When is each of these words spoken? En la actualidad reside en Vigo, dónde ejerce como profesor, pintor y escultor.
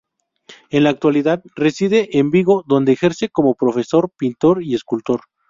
En 0.71 0.83
la 0.85 0.89
actualidad 0.89 1.43
reside 1.55 2.09
en 2.17 2.31
Vigo, 2.31 2.63
dónde 2.67 2.91
ejerce 2.91 3.29
como 3.29 3.53
profesor, 3.53 4.09
pintor 4.17 4.63
y 4.63 4.73
escultor. 4.73 5.21